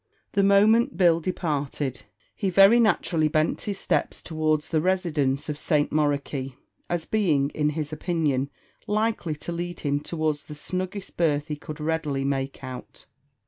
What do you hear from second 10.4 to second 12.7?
the snuggest berth he could readily make